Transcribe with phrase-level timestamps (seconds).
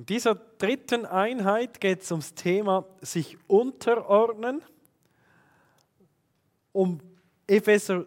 [0.00, 4.62] In dieser dritten Einheit geht es ums Thema sich unterordnen,
[6.72, 7.02] um
[7.46, 8.06] Epheser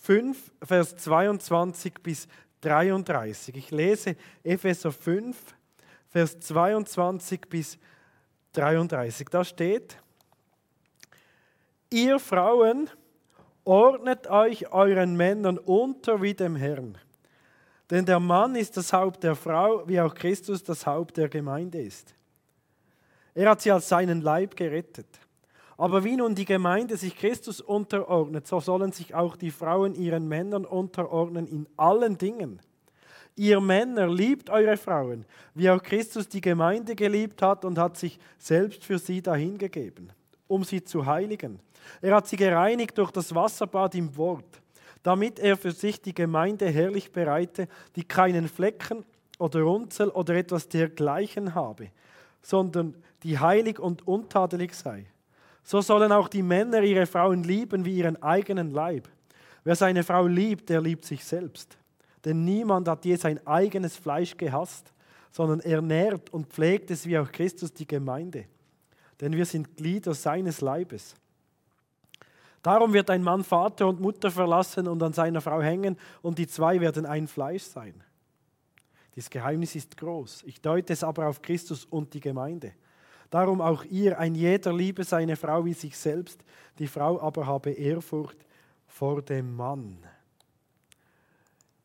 [0.00, 2.26] 5, Vers 22 bis
[2.62, 3.54] 33.
[3.54, 5.36] Ich lese Epheser 5,
[6.08, 7.78] Vers 22 bis
[8.54, 9.28] 33.
[9.28, 9.98] Da steht,
[11.90, 12.88] ihr Frauen
[13.62, 16.96] ordnet euch euren Männern unter wie dem Herrn.
[17.90, 21.80] Denn der Mann ist das Haupt der Frau, wie auch Christus das Haupt der Gemeinde
[21.80, 22.14] ist.
[23.34, 25.06] Er hat sie als seinen Leib gerettet.
[25.78, 30.26] Aber wie nun die Gemeinde sich Christus unterordnet, so sollen sich auch die Frauen ihren
[30.26, 32.60] Männern unterordnen in allen Dingen.
[33.34, 38.18] Ihr Männer liebt eure Frauen, wie auch Christus die Gemeinde geliebt hat und hat sich
[38.38, 40.10] selbst für sie dahingegeben,
[40.48, 41.60] um sie zu heiligen.
[42.00, 44.62] Er hat sie gereinigt durch das Wasserbad im Wort,
[45.06, 49.04] damit er für sich die Gemeinde herrlich bereite, die keinen Flecken
[49.38, 51.90] oder Runzel oder etwas dergleichen habe,
[52.42, 55.06] sondern die heilig und untadelig sei.
[55.62, 59.08] So sollen auch die Männer ihre Frauen lieben wie ihren eigenen Leib.
[59.62, 61.78] Wer seine Frau liebt, der liebt sich selbst.
[62.24, 64.92] Denn niemand hat je sein eigenes Fleisch gehasst,
[65.30, 68.46] sondern er nährt und pflegt es wie auch Christus die Gemeinde.
[69.20, 71.14] Denn wir sind Glieder seines Leibes.
[72.66, 76.48] Darum wird ein Mann Vater und Mutter verlassen und an seiner Frau hängen, und die
[76.48, 78.02] zwei werden ein Fleisch sein.
[79.14, 80.42] Dieses Geheimnis ist groß.
[80.42, 82.72] Ich deute es aber auf Christus und die Gemeinde.
[83.30, 86.42] Darum auch ihr, ein jeder liebe seine Frau wie sich selbst,
[86.80, 88.38] die Frau aber habe Ehrfurcht
[88.88, 89.98] vor dem Mann.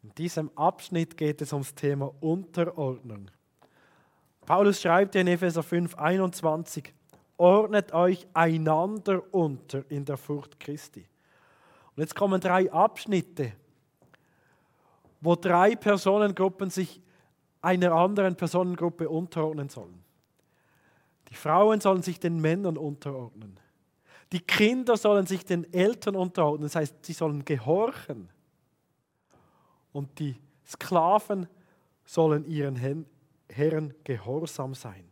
[0.01, 3.29] In diesem Abschnitt geht es ums Thema Unterordnung.
[4.47, 6.91] Paulus schreibt in Epheser 5, 21,
[7.41, 11.07] ordnet euch einander unter in der Furcht Christi.
[11.95, 13.53] Und jetzt kommen drei Abschnitte,
[15.19, 17.01] wo drei Personengruppen sich
[17.59, 20.03] einer anderen Personengruppe unterordnen sollen.
[21.29, 23.59] Die Frauen sollen sich den Männern unterordnen.
[24.31, 28.29] Die Kinder sollen sich den Eltern unterordnen, das heißt, sie sollen gehorchen.
[29.91, 30.35] Und die
[30.65, 31.47] Sklaven
[32.05, 33.05] sollen ihren
[33.49, 35.10] Herren gehorsam sein.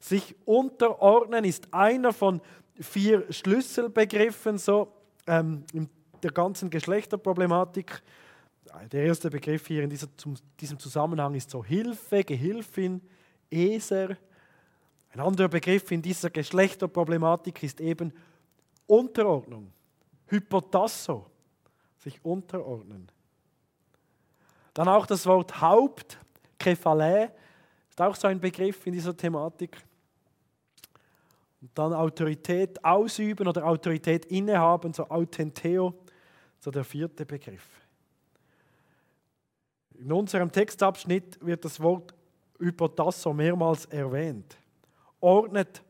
[0.00, 2.40] Sich unterordnen ist einer von
[2.80, 4.92] vier Schlüsselbegriffen so
[5.26, 5.88] ähm, in
[6.22, 8.02] der ganzen Geschlechterproblematik.
[8.90, 10.08] Der erste Begriff hier in dieser,
[10.58, 13.02] diesem Zusammenhang ist so Hilfe, Gehilfin,
[13.50, 14.16] Eser,
[15.12, 18.12] ein anderer Begriff in dieser Geschlechterproblematik ist eben
[18.86, 19.72] Unterordnung,
[20.26, 21.26] Hypotasso,
[21.98, 23.10] sich unterordnen.
[24.72, 26.18] Dann auch das Wort Haupt,
[26.58, 27.30] Kephalä,
[27.88, 29.84] ist auch so ein Begriff in dieser Thematik.
[31.60, 35.94] Und dann Autorität ausüben oder Autorität innehaben, so Authenteo,
[36.58, 37.68] so der vierte Begriff.
[39.94, 42.14] In unserem Textabschnitt wird das Wort
[42.58, 44.56] Hypotasso mehrmals erwähnt
[45.20, 45.82] ordnet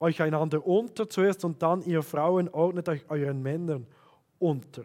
[0.00, 3.86] euch einander unter zuerst und dann ihr Frauen ordnet euch euren Männern
[4.38, 4.84] unter.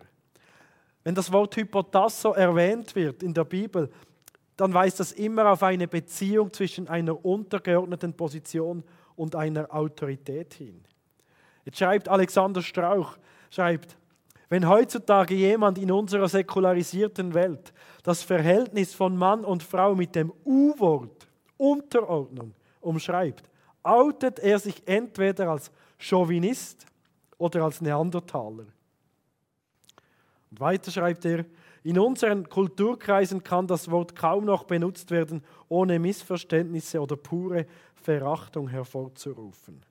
[1.04, 3.90] Wenn das Wort Hypotasso erwähnt wird in der Bibel,
[4.56, 9.03] dann weist das immer auf eine Beziehung zwischen einer untergeordneten Position und
[9.36, 10.84] einer Autorität hin.
[11.66, 13.18] Jetzt schreibt Alexander Strauch,
[13.50, 13.98] schreibt,
[14.50, 17.74] wenn heutzutage jemand in unserer säkularisierten Welt
[18.04, 23.50] das Verhältnis von Mann und Frau mit dem U-Wort Unterordnung umschreibt,
[23.82, 26.86] outet er sich entweder als Chauvinist
[27.38, 28.66] oder als Neandertaler.
[30.52, 31.46] Und weiter schreibt er,
[31.84, 37.66] in unseren Kulturkreisen kann das Wort kaum noch benutzt werden, ohne Missverständnisse oder pure
[38.04, 39.86] Verachtung hervorzurufen.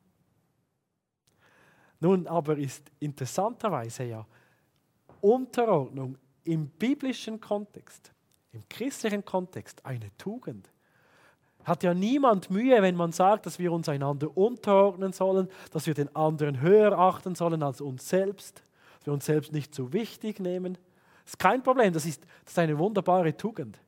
[2.01, 4.27] Nun aber ist interessanterweise ja
[5.21, 8.13] Unterordnung im biblischen Kontext,
[8.53, 10.73] im christlichen Kontext eine Tugend
[11.65, 15.95] hat ja niemand Mühe, wenn man sagt, dass wir uns einander unterordnen sollen, dass wir
[15.95, 18.63] den anderen höher achten sollen als uns selbst,
[18.99, 20.75] dass wir uns selbst nicht zu wichtig nehmen.
[21.25, 23.79] Das ist kein Problem, das ist, das ist eine wunderbare Tugend.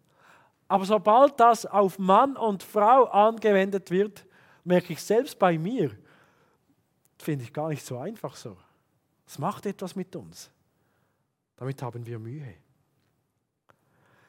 [0.69, 4.25] Aber sobald das auf Mann und Frau angewendet wird,
[4.65, 5.91] merke ich selbst bei mir,
[7.19, 8.57] finde ich gar nicht so einfach so.
[9.27, 10.51] Es macht etwas mit uns.
[11.57, 12.55] Damit haben wir Mühe.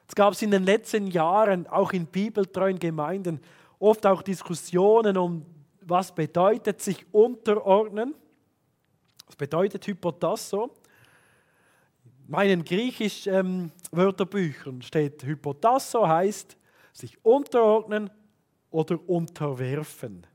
[0.07, 3.41] Es gab in den letzten Jahren, auch in bibeltreuen Gemeinden,
[3.79, 5.45] oft auch Diskussionen um,
[5.81, 8.13] was bedeutet sich unterordnen.
[9.25, 10.71] Was bedeutet Hypotasso?
[12.25, 16.57] In meinen griechischen ähm, Wörterbüchern steht Hypotasso heißt
[16.91, 18.09] sich unterordnen
[18.71, 20.25] oder unterwerfen.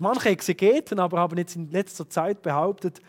[0.00, 3.00] Manche Exegeten aber haben jetzt in letzter Zeit behauptet,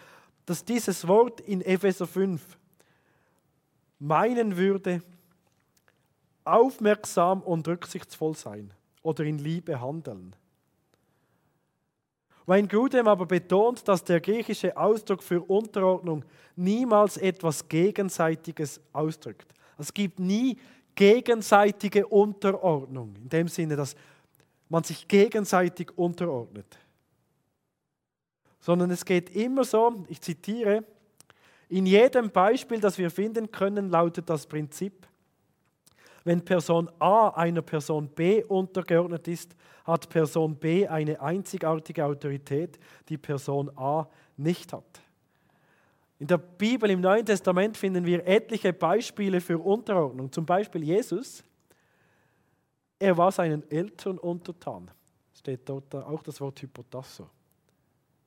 [0.45, 2.41] dass dieses Wort in Epheser 5
[3.97, 5.01] meinen würde,
[6.43, 10.35] aufmerksam und rücksichtsvoll sein oder in Liebe handeln.
[12.45, 16.23] Wayne Grudem aber betont, dass der griechische Ausdruck für Unterordnung
[16.55, 19.47] niemals etwas Gegenseitiges ausdrückt.
[19.77, 20.57] Es gibt nie
[20.93, 23.95] gegenseitige Unterordnung, in dem Sinne, dass
[24.69, 26.77] man sich gegenseitig unterordnet.
[28.59, 30.83] Sondern es geht immer so, ich zitiere,
[31.67, 35.07] in jedem Beispiel, das wir finden können, lautet das Prinzip,
[36.25, 39.55] wenn Person A einer Person B untergeordnet ist,
[39.85, 45.01] hat Person B eine einzigartige Autorität, die Person A nicht hat.
[46.17, 50.31] In der Bibel im Neuen Testament finden wir etliche Beispiele für Unterordnung.
[50.31, 51.43] Zum Beispiel Jesus.
[52.97, 54.89] Er war seinen Eltern untertan.
[55.37, 57.29] Steht dort auch das Wort Hypotasso,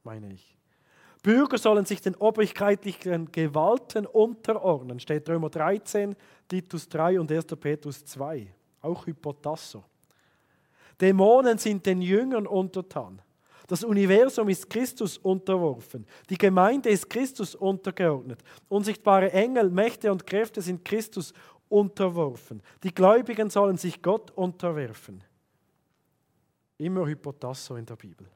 [0.04, 0.56] meine ich.
[1.22, 5.00] Bürger sollen sich den obrigkeitlichen Gewalten unterordnen.
[5.00, 6.14] Steht Römer 13,
[6.46, 7.46] Titus 3 und 1.
[7.60, 8.52] Petrus 2.
[8.82, 9.84] Auch Hypotasso.
[11.00, 13.20] Dämonen sind den Jüngern untertan.
[13.66, 16.06] Das Universum ist Christus unterworfen.
[16.30, 18.40] Die Gemeinde ist Christus untergeordnet.
[18.68, 21.34] Unsichtbare Engel, Mächte und Kräfte sind Christus
[21.68, 22.62] unterworfen.
[22.82, 25.22] Die Gläubigen sollen sich Gott unterwerfen.
[26.78, 28.26] Immer Hypotasso in der Bibel.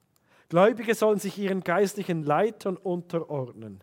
[0.52, 3.82] Gläubige sollen sich ihren geistlichen Leitern unterordnen.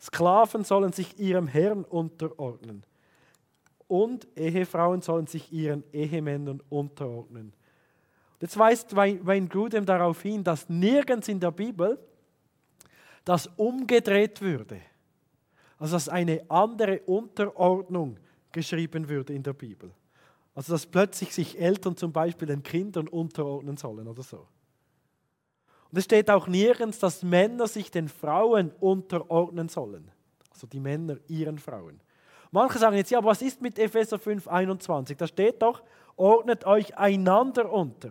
[0.00, 2.84] Sklaven sollen sich ihrem Herrn unterordnen.
[3.86, 7.52] Und Ehefrauen sollen sich ihren Ehemännern unterordnen.
[8.40, 11.98] Jetzt weist Wayne Grudem darauf hin, dass nirgends in der Bibel
[13.26, 14.80] das umgedreht würde.
[15.78, 18.16] Also dass eine andere Unterordnung
[18.52, 19.90] geschrieben würde in der Bibel.
[20.54, 24.48] Also dass plötzlich sich Eltern zum Beispiel den Kindern unterordnen sollen oder so.
[25.90, 30.10] Und es steht auch nirgends, dass Männer sich den Frauen unterordnen sollen.
[30.50, 32.00] Also die Männer ihren Frauen.
[32.50, 35.16] Manche sagen jetzt, ja, was ist mit Epheser 5, 21?
[35.16, 35.82] Da steht doch,
[36.16, 38.10] ordnet euch einander unter.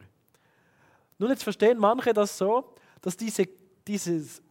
[1.17, 3.47] Nun, jetzt verstehen manche das so, dass diese,
[3.87, 4.41] dieses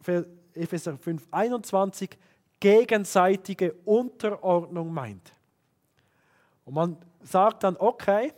[0.55, 2.11] Epheser 5, 21
[2.59, 5.33] gegenseitige Unterordnung meint.
[6.65, 8.33] Und man sagt dann, okay,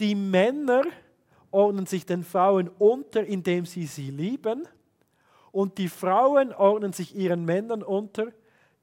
[0.00, 0.82] die Männer
[1.52, 4.66] ordnen sich den Frauen unter, indem sie sie lieben.
[5.52, 8.32] Und die Frauen ordnen sich ihren Männern unter,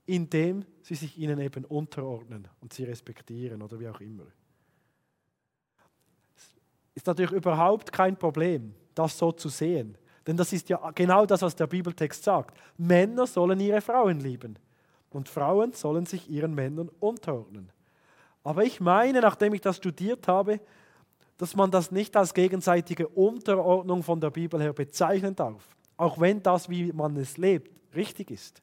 [0.06, 4.26] indem sie sich ihnen eben unterordnen und sie respektieren oder wie auch immer.
[6.96, 9.98] Ist natürlich überhaupt kein Problem, das so zu sehen.
[10.26, 12.58] Denn das ist ja genau das, was der Bibeltext sagt.
[12.78, 14.58] Männer sollen ihre Frauen lieben
[15.10, 17.72] und Frauen sollen sich ihren Männern unterordnen.
[18.44, 20.60] Aber ich meine, nachdem ich das studiert habe,
[21.40, 26.44] dass man das nicht als gegenseitige Unterordnung von der Bibel her bezeichnen darf, auch wenn
[26.44, 28.62] das, wie man es lebt, richtig ist.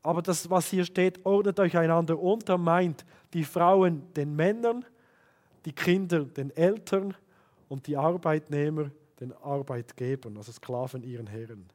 [0.00, 3.04] Aber das, was hier steht, ordnet euch einander unter, meint
[3.34, 4.84] die Frauen den Männern,
[5.64, 7.12] die Kinder den Eltern
[7.68, 11.68] und die Arbeitnehmer den Arbeitgebern, also Sklaven ihren Herren.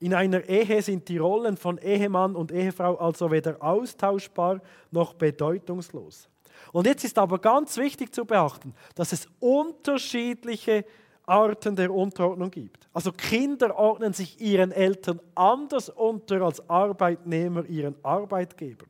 [0.00, 4.60] In einer Ehe sind die Rollen von Ehemann und Ehefrau also weder austauschbar
[4.90, 6.28] noch bedeutungslos.
[6.72, 10.84] Und jetzt ist aber ganz wichtig zu beachten, dass es unterschiedliche
[11.26, 12.88] Arten der Unterordnung gibt.
[12.92, 18.88] Also Kinder ordnen sich ihren Eltern anders unter als Arbeitnehmer ihren Arbeitgebern.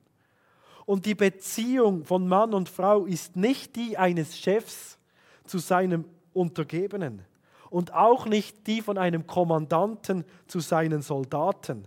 [0.87, 4.99] Und die Beziehung von Mann und Frau ist nicht die eines Chefs
[5.45, 7.25] zu seinem Untergebenen
[7.71, 11.87] und auch nicht die von einem Kommandanten zu seinen Soldaten.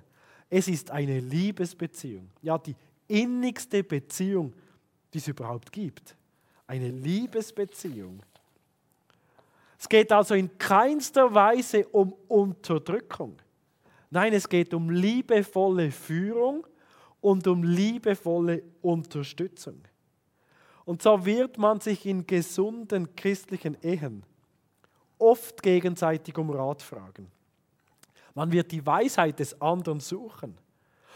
[0.49, 2.75] Es ist eine Liebesbeziehung, ja die
[3.07, 4.53] innigste Beziehung,
[5.13, 6.15] die es überhaupt gibt.
[6.67, 8.21] Eine Liebesbeziehung.
[9.77, 13.37] Es geht also in keinster Weise um Unterdrückung.
[14.09, 16.67] Nein, es geht um liebevolle Führung
[17.19, 19.81] und um liebevolle Unterstützung.
[20.85, 24.23] Und so wird man sich in gesunden christlichen Ehen
[25.21, 27.31] oft gegenseitig um Rat fragen.
[28.33, 30.57] Man wird die Weisheit des anderen suchen.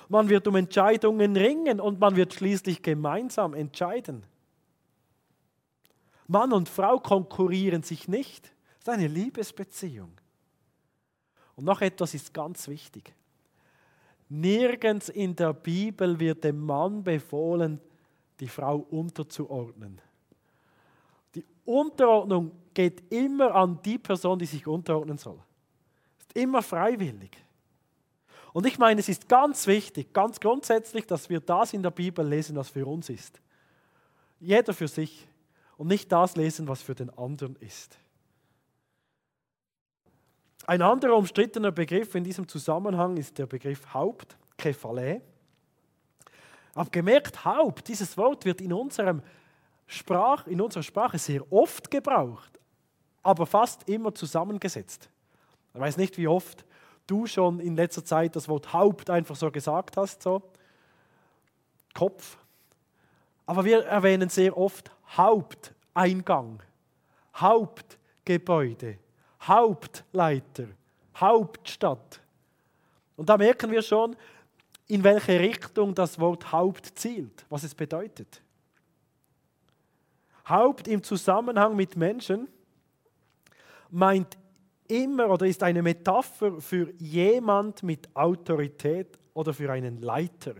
[0.09, 4.23] Man wird um Entscheidungen ringen und man wird schließlich gemeinsam entscheiden.
[6.27, 8.51] Mann und Frau konkurrieren sich nicht.
[8.79, 10.11] Es ist eine Liebesbeziehung.
[11.55, 13.13] Und noch etwas ist ganz wichtig.
[14.29, 17.79] Nirgends in der Bibel wird dem Mann befohlen,
[18.39, 20.01] die Frau unterzuordnen.
[21.35, 25.39] Die Unterordnung geht immer an die Person, die sich unterordnen soll.
[26.19, 27.31] Ist immer freiwillig.
[28.53, 32.25] Und ich meine, es ist ganz wichtig, ganz grundsätzlich, dass wir das in der Bibel
[32.25, 33.41] lesen, was für uns ist.
[34.39, 35.27] Jeder für sich
[35.77, 37.97] und nicht das lesen, was für den anderen ist.
[40.67, 45.21] Ein anderer umstrittener Begriff in diesem Zusammenhang ist der Begriff Haupt, Kephale.
[46.73, 49.21] Aber gemerkt, Haupt, dieses Wort wird in, unserem
[49.85, 52.59] Sprach, in unserer Sprache sehr oft gebraucht,
[53.25, 55.09] aber fast immer zusammengesetzt.
[55.73, 56.63] Ich weiß nicht, wie oft
[57.07, 60.43] du schon in letzter Zeit das Wort Haupt einfach so gesagt hast, so
[61.95, 62.37] Kopf.
[63.47, 66.61] Aber wir erwähnen sehr oft Haupteingang,
[67.35, 68.99] Hauptgebäude,
[69.41, 70.67] Hauptleiter,
[71.15, 72.21] Hauptstadt.
[73.15, 74.15] Und da merken wir schon,
[74.87, 78.43] in welche Richtung das Wort Haupt zielt, was es bedeutet.
[80.47, 82.49] Haupt im Zusammenhang mit Menschen
[83.95, 84.37] meint
[84.87, 90.53] immer oder ist eine Metapher für jemand mit Autorität oder für einen Leiter.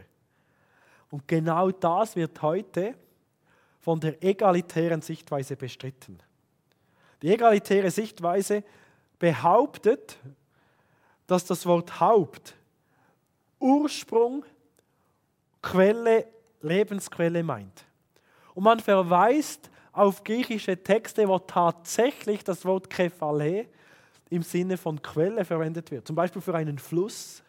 [1.11, 2.95] Und genau das wird heute
[3.81, 6.17] von der egalitären Sichtweise bestritten.
[7.21, 8.63] Die egalitäre Sichtweise
[9.19, 10.17] behauptet,
[11.27, 12.55] dass das Wort Haupt
[13.59, 14.45] Ursprung,
[15.61, 16.27] Quelle,
[16.61, 17.85] Lebensquelle meint.
[18.53, 23.67] Und man verweist auf griechische Texte, wo tatsächlich das Wort Kephale
[24.29, 26.05] im Sinne von Quelle verwendet wird.
[26.05, 27.41] Zum Beispiel für einen Fluss.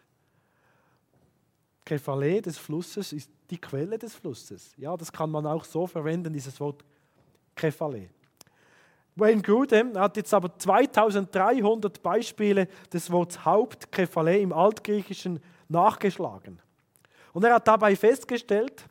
[1.83, 4.73] Kephale des Flusses ist die Quelle des Flusses.
[4.77, 6.83] Ja, das kann man auch so verwenden, dieses Wort
[7.55, 8.09] Kephale.
[9.15, 15.39] Wayne Grudem hat jetzt aber 2300 Beispiele des Wortes Haupt, Kephale im Altgriechischen
[15.69, 16.59] nachgeschlagen.
[17.33, 18.85] Und er hat dabei festgestellt,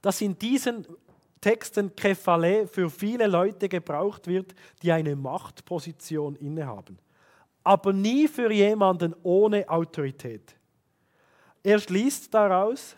[0.00, 0.86] dass in diesen
[1.40, 6.98] Texten Kephale für viele Leute gebraucht wird, die eine Machtposition innehaben.
[7.64, 10.56] Aber nie für jemanden ohne Autorität.
[11.62, 12.96] Er schließt daraus,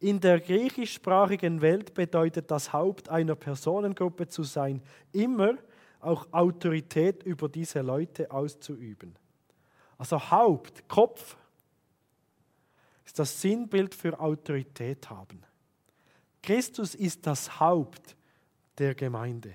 [0.00, 4.80] in der griechischsprachigen Welt bedeutet das Haupt einer Personengruppe zu sein,
[5.12, 5.54] immer
[6.00, 9.16] auch Autorität über diese Leute auszuüben.
[9.96, 11.36] Also Haupt, Kopf,
[13.04, 15.42] ist das Sinnbild für Autorität haben.
[16.42, 18.16] Christus ist das Haupt
[18.78, 19.54] der Gemeinde.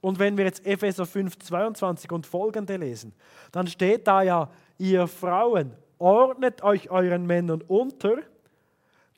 [0.00, 3.14] Und wenn wir jetzt Epheser 5, 22 und folgende lesen,
[3.52, 8.18] dann steht da ja, ihr Frauen, ordnet euch euren Männern unter,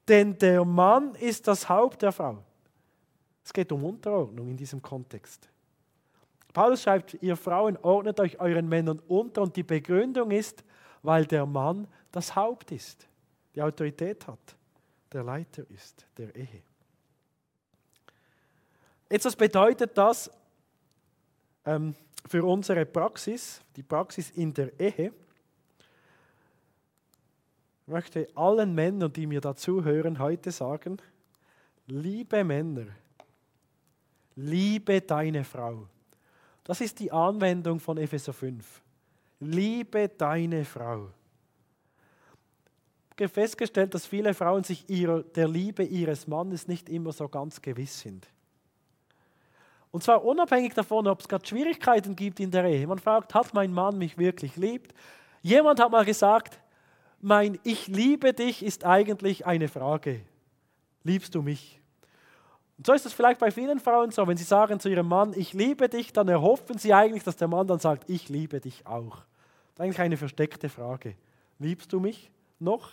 [0.07, 2.39] denn der Mann ist das Haupt der Frau.
[3.45, 5.49] Es geht um Unterordnung in diesem Kontext.
[6.53, 10.65] Paulus schreibt, ihr Frauen, ordnet euch euren Männern unter und die Begründung ist,
[11.03, 13.07] weil der Mann das Haupt ist,
[13.55, 14.56] die Autorität hat,
[15.17, 16.63] der Leiter ist der Ehe.
[19.09, 20.31] Jetzt, was bedeutet das
[21.65, 21.95] ähm,
[22.29, 25.15] für unsere Praxis, die Praxis in der Ehe?
[27.81, 30.99] Ich möchte allen Männern, die mir dazu hören, heute sagen,
[31.87, 32.89] liebe Männer,
[34.35, 35.89] liebe deine Frau.
[36.63, 38.83] Das ist die Anwendung von Epheser 5.
[39.41, 41.09] Liebe deine Frau.
[43.17, 48.01] Festgestellt, dass viele Frauen sich ihrer, der Liebe ihres Mannes nicht immer so ganz gewiss
[48.01, 48.27] sind.
[49.91, 52.87] Und zwar unabhängig davon, ob es gerade Schwierigkeiten gibt in der Ehe.
[52.87, 54.93] Man fragt, hat mein Mann mich wirklich liebt?
[55.41, 56.61] Jemand hat mal gesagt,
[57.23, 60.21] mein Ich liebe dich ist eigentlich eine Frage.
[61.03, 61.81] Liebst du mich?
[62.77, 65.33] Und so ist es vielleicht bei vielen Frauen so, wenn sie sagen zu ihrem Mann,
[65.35, 68.87] ich liebe dich, dann erhoffen sie eigentlich, dass der Mann dann sagt, ich liebe dich
[68.87, 69.19] auch.
[69.75, 71.17] Das ist eigentlich eine versteckte Frage.
[71.59, 72.91] Liebst du mich noch?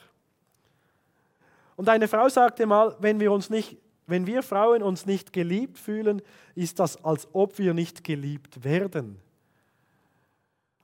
[1.76, 5.80] Und eine Frau sagte mal, wenn wir uns nicht, wenn wir Frauen uns nicht geliebt
[5.80, 6.22] fühlen,
[6.56, 9.20] ist das, als ob wir nicht geliebt werden.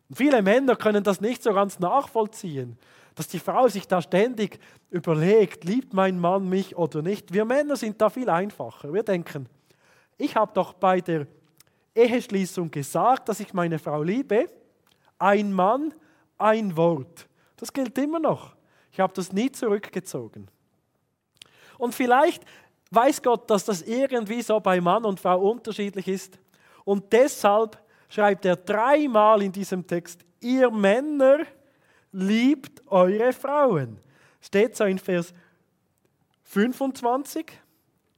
[0.07, 2.77] Und viele Männer können das nicht so ganz nachvollziehen
[3.19, 7.33] dass die Frau sich da ständig überlegt, liebt mein Mann mich oder nicht.
[7.33, 8.93] Wir Männer sind da viel einfacher.
[8.93, 9.49] Wir denken,
[10.17, 11.27] ich habe doch bei der
[11.93, 14.47] Eheschließung gesagt, dass ich meine Frau liebe.
[15.17, 15.93] Ein Mann,
[16.37, 17.27] ein Wort.
[17.57, 18.55] Das gilt immer noch.
[18.93, 20.47] Ich habe das nie zurückgezogen.
[21.79, 22.43] Und vielleicht
[22.91, 26.37] weiß Gott, dass das irgendwie so bei Mann und Frau unterschiedlich ist.
[26.85, 31.39] Und deshalb schreibt er dreimal in diesem Text, ihr Männer,
[32.11, 33.97] liebt eure Frauen.
[34.41, 35.33] Steht so in Vers
[36.43, 37.45] 25.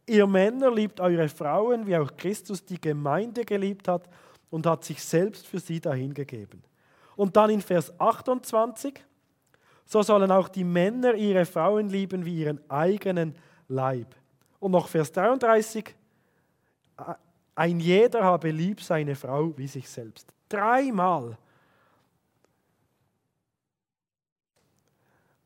[0.08, 4.10] Ihr Männer liebt eure Frauen, wie auch Christus die Gemeinde geliebt hat
[4.50, 6.64] und hat sich selbst für sie dahingegeben.
[7.16, 9.04] Und dann in Vers 28.
[9.86, 13.36] So sollen auch die Männer ihre Frauen lieben wie ihren eigenen
[13.72, 14.16] Leib.
[14.60, 15.96] Und noch Vers 33.
[17.56, 20.34] Ein jeder habe lieb seine Frau wie sich selbst.
[20.50, 21.38] Dreimal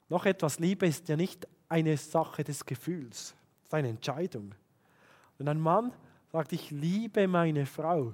[0.10, 4.54] Noch etwas, Liebe ist ja nicht eine Sache des Gefühls, es ist eine Entscheidung.
[5.38, 5.94] Wenn ein Mann
[6.32, 8.14] sagt, ich liebe meine Frau,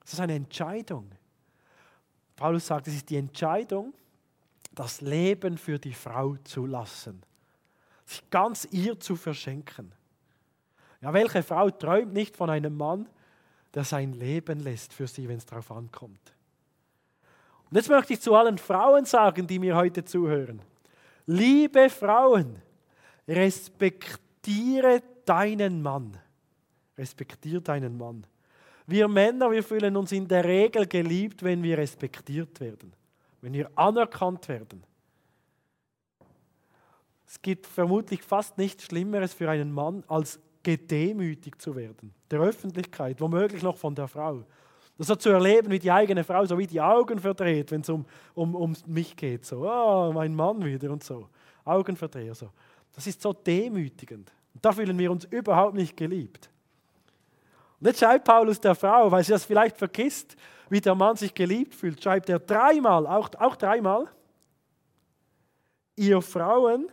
[0.00, 1.10] das ist eine Entscheidung.
[2.34, 3.94] Paulus sagt, es ist die Entscheidung,
[4.72, 7.22] das Leben für die Frau zu lassen.
[8.10, 9.92] Sich ganz ihr zu verschenken.
[11.00, 13.08] Ja, welche Frau träumt nicht von einem Mann,
[13.74, 16.32] der sein Leben lässt für sie, wenn es darauf ankommt?
[17.70, 20.62] Und jetzt möchte ich zu allen Frauen sagen, die mir heute zuhören.
[21.26, 22.56] Liebe Frauen,
[23.28, 26.16] respektiere deinen Mann.
[26.96, 28.26] Respektiere deinen Mann.
[28.86, 32.94] Wir Männer, wir fühlen uns in der Regel geliebt, wenn wir respektiert werden,
[33.42, 34.82] wenn wir anerkannt werden.
[37.28, 42.14] Es gibt vermutlich fast nichts Schlimmeres für einen Mann, als gedemütigt zu werden.
[42.30, 44.44] Der Öffentlichkeit, womöglich noch von der Frau.
[44.96, 47.88] Das so zu erleben, wie die eigene Frau so wie die Augen verdreht, wenn es
[47.90, 49.44] um, um, um mich geht.
[49.44, 51.28] So, oh, mein Mann wieder und so.
[51.66, 52.50] Augenverdreher so.
[52.94, 54.32] Das ist so demütigend.
[54.54, 56.50] Und da fühlen wir uns überhaupt nicht geliebt.
[57.78, 60.34] Und jetzt schreibt Paulus der Frau, weil sie das vielleicht vergisst,
[60.70, 64.08] wie der Mann sich geliebt fühlt, schreibt er dreimal, auch, auch dreimal,
[65.94, 66.90] ihr Frauen,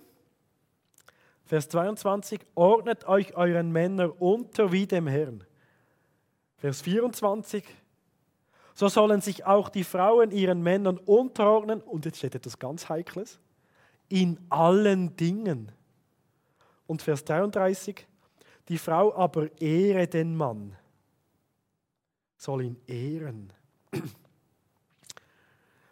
[1.46, 5.44] Vers 22, ordnet euch euren Männern unter wie dem Herrn.
[6.58, 7.64] Vers 24,
[8.74, 13.40] so sollen sich auch die Frauen ihren Männern unterordnen, und jetzt steht etwas ganz Heikles,
[14.10, 15.72] in allen Dingen.
[16.88, 18.08] Und Vers 33,
[18.68, 20.76] die Frau aber ehre den Mann,
[22.38, 23.54] soll ihn ehren.
[23.92, 24.02] Ich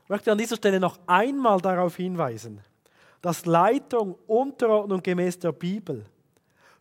[0.10, 2.62] möchte an dieser Stelle noch einmal darauf hinweisen,
[3.24, 6.06] dass Leitung, Unterordnung gemäß der Bibel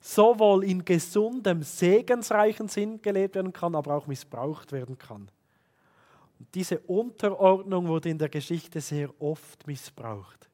[0.01, 5.31] sowohl in gesundem, segensreichen Sinn gelebt werden kann, aber auch missbraucht werden kann.
[6.41, 10.51] Und diese Unterordnung wurde in der Geschichte sehr oft missbraucht.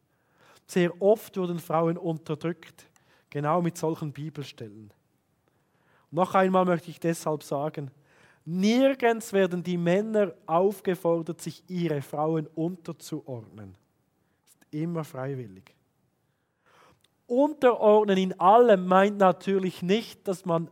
[0.66, 2.84] Sehr oft wurden Frauen unterdrückt,
[3.30, 4.92] genau mit solchen Bibelstellen.
[6.10, 7.90] Noch einmal möchte ich deshalb sagen,
[8.44, 13.74] nirgends werden die Männer aufgefordert, sich ihre Frauen unterzuordnen.
[14.42, 15.77] Das ist immer freiwillig.
[17.28, 20.68] Unterordnen in allem meint natürlich nicht, dass man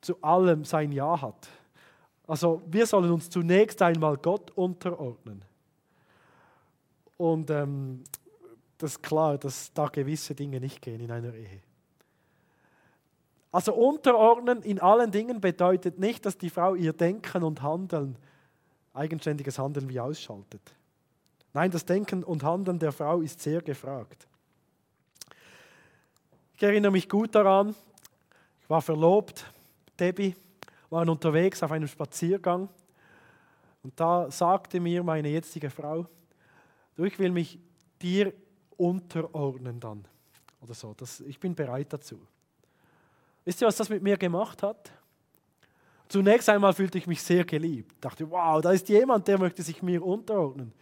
[0.00, 1.48] zu allem sein Ja hat.
[2.26, 5.44] Also wir sollen uns zunächst einmal Gott unterordnen.
[7.18, 8.02] Und ähm,
[8.78, 11.60] das ist klar, dass da gewisse Dinge nicht gehen in einer Ehe.
[13.52, 18.16] Also unterordnen in allen Dingen bedeutet nicht, dass die Frau ihr Denken und Handeln,
[18.94, 20.62] eigenständiges Handeln wie ausschaltet.
[21.52, 24.26] Nein, das Denken und Handeln der Frau ist sehr gefragt.
[26.60, 27.74] Ich erinnere mich gut daran,
[28.60, 29.50] ich war verlobt,
[29.98, 30.36] Debbie,
[30.90, 32.68] waren unterwegs auf einem Spaziergang
[33.82, 36.06] und da sagte mir meine jetzige Frau,
[36.96, 37.58] du, ich will mich
[38.02, 38.34] dir
[38.76, 40.04] unterordnen dann
[40.60, 42.20] oder so, das, ich bin bereit dazu.
[43.46, 44.92] Wisst ihr, was das mit mir gemacht hat?
[46.08, 47.96] Zunächst einmal fühlte ich mich sehr geliebt.
[48.04, 50.74] Dachte, wow, da ist jemand, der möchte sich mir unterordnen.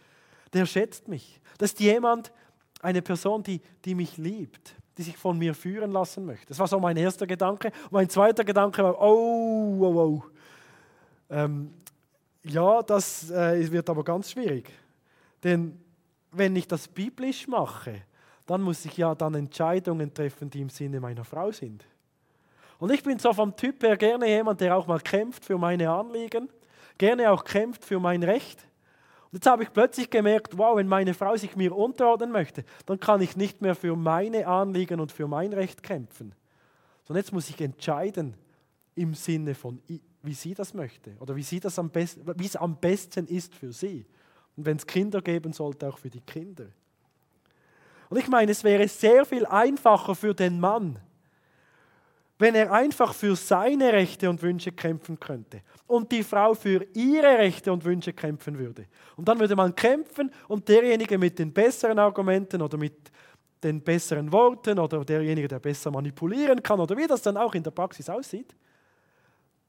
[0.51, 1.39] Der schätzt mich.
[1.57, 2.33] Das ist jemand,
[2.81, 6.47] eine Person, die, die mich liebt, die sich von mir führen lassen möchte.
[6.47, 7.71] Das war so mein erster Gedanke.
[7.85, 10.23] Und mein zweiter Gedanke war, oh, oh, oh.
[11.29, 11.73] Ähm,
[12.43, 14.69] ja, das äh, wird aber ganz schwierig.
[15.41, 15.79] Denn
[16.33, 18.01] wenn ich das biblisch mache,
[18.45, 21.85] dann muss ich ja dann Entscheidungen treffen, die im Sinne meiner Frau sind.
[22.77, 25.89] Und ich bin so vom Typ her gerne jemand, der auch mal kämpft für meine
[25.89, 26.49] Anliegen,
[26.97, 28.67] gerne auch kämpft für mein Recht.
[29.31, 32.99] Und jetzt habe ich plötzlich gemerkt, wow, wenn meine Frau sich mir unterordnen möchte, dann
[32.99, 36.33] kann ich nicht mehr für meine Anliegen und für mein Recht kämpfen.
[37.03, 38.35] Sondern jetzt muss ich entscheiden
[38.95, 39.81] im Sinne von,
[40.23, 43.53] wie sie das möchte oder wie, sie das am besten, wie es am besten ist
[43.53, 44.05] für sie.
[44.57, 46.65] Und wenn es Kinder geben sollte, auch für die Kinder.
[48.09, 50.99] Und ich meine, es wäre sehr viel einfacher für den Mann,
[52.39, 57.37] wenn er einfach für seine Rechte und Wünsche kämpfen könnte und die Frau für ihre
[57.37, 58.85] Rechte und Wünsche kämpfen würde.
[59.17, 63.11] Und dann würde man kämpfen und derjenige mit den besseren Argumenten oder mit
[63.61, 67.61] den besseren Worten oder derjenige, der besser manipulieren kann oder wie das dann auch in
[67.61, 68.55] der Praxis aussieht,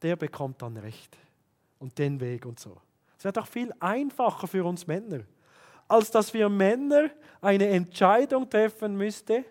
[0.01, 1.19] der bekommt dann Recht
[1.81, 2.77] und den Weg und so.
[3.19, 5.25] Es wäre doch viel einfacher für uns Männer,
[5.89, 9.45] als dass wir Männer eine Entscheidung treffen müssten,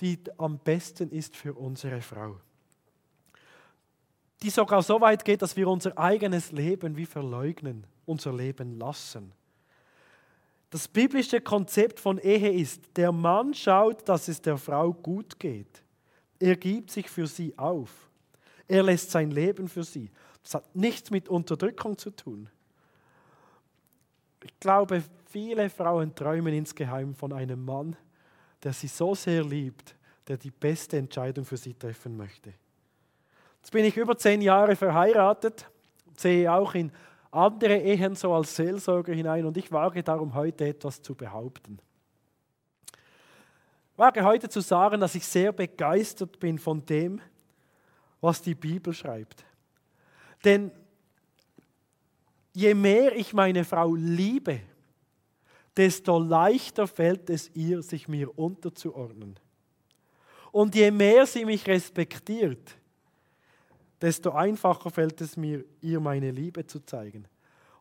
[0.00, 2.36] die am besten ist für unsere Frau.
[4.42, 9.32] Die sogar so weit geht, dass wir unser eigenes Leben wie verleugnen, unser Leben lassen.
[10.70, 15.82] Das biblische Konzept von Ehe ist, der Mann schaut, dass es der Frau gut geht.
[16.40, 17.90] Er gibt sich für sie auf.
[18.66, 20.10] Er lässt sein Leben für sie.
[20.42, 22.50] Das hat nichts mit Unterdrückung zu tun.
[24.42, 27.96] Ich glaube, viele Frauen träumen insgeheim von einem Mann,
[28.64, 29.94] der sie so sehr liebt,
[30.26, 32.54] der die beste Entscheidung für sie treffen möchte.
[33.60, 35.66] Jetzt bin ich über zehn Jahre verheiratet,
[36.16, 36.90] sehe auch in
[37.30, 41.78] andere Ehen so als Seelsorger hinein und ich wage darum heute etwas zu behaupten.
[43.96, 47.20] wage heute zu sagen, dass ich sehr begeistert bin von dem,
[48.20, 49.44] was die Bibel schreibt.
[50.44, 50.70] Denn
[52.52, 54.60] je mehr ich meine Frau liebe,
[55.76, 59.38] desto leichter fällt es ihr, sich mir unterzuordnen.
[60.52, 62.76] Und je mehr sie mich respektiert,
[64.00, 67.26] desto einfacher fällt es mir, ihr meine Liebe zu zeigen.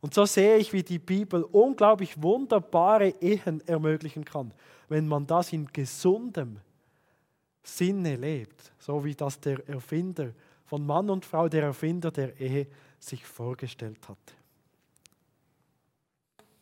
[0.02, 4.54] Und so sehe ich, wie die Bibel unglaublich wunderbare Ehen ermöglichen kann,
[4.90, 6.60] wenn man das in gesundem
[7.64, 10.34] Sinne lebt, so wie das der Erfinder
[10.66, 12.68] von Mann und Frau, der Erfinder der Ehe,
[13.00, 14.36] sich vorgestellt hat.